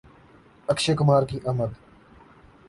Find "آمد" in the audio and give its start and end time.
1.49-1.71